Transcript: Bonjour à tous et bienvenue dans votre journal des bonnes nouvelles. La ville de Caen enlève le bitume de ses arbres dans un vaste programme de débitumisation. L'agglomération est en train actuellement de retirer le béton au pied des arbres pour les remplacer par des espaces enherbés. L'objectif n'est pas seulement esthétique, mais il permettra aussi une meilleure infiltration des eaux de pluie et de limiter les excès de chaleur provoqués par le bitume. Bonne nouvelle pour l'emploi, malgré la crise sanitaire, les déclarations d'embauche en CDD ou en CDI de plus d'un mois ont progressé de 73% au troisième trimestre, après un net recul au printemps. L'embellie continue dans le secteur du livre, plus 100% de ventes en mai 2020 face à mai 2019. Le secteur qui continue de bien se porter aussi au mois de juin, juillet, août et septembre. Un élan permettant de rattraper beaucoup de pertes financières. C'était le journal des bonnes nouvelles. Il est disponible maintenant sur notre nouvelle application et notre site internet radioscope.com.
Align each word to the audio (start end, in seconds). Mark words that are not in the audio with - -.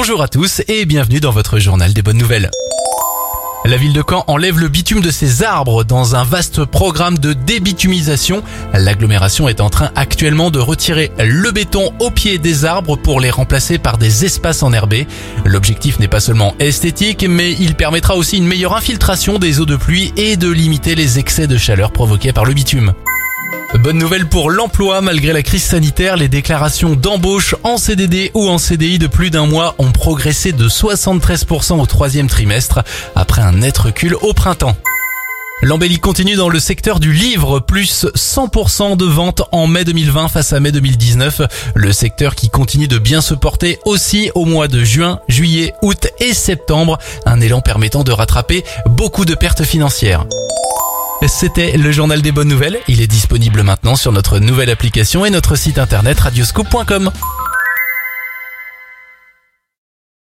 Bonjour 0.00 0.22
à 0.22 0.28
tous 0.28 0.62
et 0.68 0.84
bienvenue 0.84 1.18
dans 1.18 1.32
votre 1.32 1.58
journal 1.58 1.92
des 1.92 2.02
bonnes 2.02 2.18
nouvelles. 2.18 2.52
La 3.64 3.76
ville 3.76 3.92
de 3.92 4.04
Caen 4.08 4.22
enlève 4.28 4.60
le 4.60 4.68
bitume 4.68 5.00
de 5.00 5.10
ses 5.10 5.42
arbres 5.42 5.82
dans 5.82 6.14
un 6.14 6.22
vaste 6.22 6.64
programme 6.64 7.18
de 7.18 7.32
débitumisation. 7.32 8.44
L'agglomération 8.74 9.48
est 9.48 9.60
en 9.60 9.70
train 9.70 9.90
actuellement 9.96 10.52
de 10.52 10.60
retirer 10.60 11.10
le 11.18 11.50
béton 11.50 11.92
au 11.98 12.12
pied 12.12 12.38
des 12.38 12.64
arbres 12.64 12.94
pour 12.94 13.18
les 13.18 13.30
remplacer 13.30 13.78
par 13.78 13.98
des 13.98 14.24
espaces 14.24 14.62
enherbés. 14.62 15.08
L'objectif 15.44 15.98
n'est 15.98 16.06
pas 16.06 16.20
seulement 16.20 16.54
esthétique, 16.60 17.26
mais 17.28 17.54
il 17.58 17.74
permettra 17.74 18.14
aussi 18.14 18.36
une 18.36 18.46
meilleure 18.46 18.76
infiltration 18.76 19.40
des 19.40 19.58
eaux 19.58 19.66
de 19.66 19.74
pluie 19.74 20.12
et 20.16 20.36
de 20.36 20.48
limiter 20.48 20.94
les 20.94 21.18
excès 21.18 21.48
de 21.48 21.56
chaleur 21.56 21.90
provoqués 21.90 22.32
par 22.32 22.44
le 22.44 22.54
bitume. 22.54 22.94
Bonne 23.74 23.98
nouvelle 23.98 24.26
pour 24.26 24.50
l'emploi, 24.50 25.02
malgré 25.02 25.34
la 25.34 25.42
crise 25.42 25.62
sanitaire, 25.62 26.16
les 26.16 26.28
déclarations 26.28 26.94
d'embauche 26.94 27.54
en 27.64 27.76
CDD 27.76 28.30
ou 28.32 28.48
en 28.48 28.56
CDI 28.56 28.98
de 28.98 29.06
plus 29.06 29.30
d'un 29.30 29.46
mois 29.46 29.74
ont 29.78 29.92
progressé 29.92 30.52
de 30.52 30.68
73% 30.68 31.78
au 31.78 31.84
troisième 31.86 32.28
trimestre, 32.28 32.82
après 33.14 33.42
un 33.42 33.52
net 33.52 33.76
recul 33.76 34.16
au 34.22 34.32
printemps. 34.32 34.74
L'embellie 35.60 35.98
continue 35.98 36.36
dans 36.36 36.48
le 36.48 36.60
secteur 36.60 36.98
du 36.98 37.12
livre, 37.12 37.60
plus 37.60 38.06
100% 38.14 38.96
de 38.96 39.04
ventes 39.04 39.42
en 39.52 39.66
mai 39.66 39.84
2020 39.84 40.28
face 40.28 40.52
à 40.54 40.60
mai 40.60 40.72
2019. 40.72 41.42
Le 41.74 41.92
secteur 41.92 42.36
qui 42.36 42.48
continue 42.48 42.88
de 42.88 42.98
bien 42.98 43.20
se 43.20 43.34
porter 43.34 43.80
aussi 43.84 44.30
au 44.34 44.46
mois 44.46 44.68
de 44.68 44.82
juin, 44.82 45.20
juillet, 45.28 45.74
août 45.82 46.08
et 46.20 46.32
septembre. 46.32 46.98
Un 47.26 47.40
élan 47.40 47.60
permettant 47.60 48.02
de 48.02 48.12
rattraper 48.12 48.64
beaucoup 48.86 49.24
de 49.24 49.34
pertes 49.34 49.64
financières. 49.64 50.24
C'était 51.26 51.76
le 51.76 51.90
journal 51.90 52.22
des 52.22 52.32
bonnes 52.32 52.48
nouvelles. 52.48 52.78
Il 52.86 53.00
est 53.00 53.06
disponible 53.06 53.62
maintenant 53.62 53.96
sur 53.96 54.12
notre 54.12 54.38
nouvelle 54.38 54.70
application 54.70 55.24
et 55.24 55.30
notre 55.30 55.56
site 55.56 55.78
internet 55.78 56.20
radioscope.com. 56.20 57.10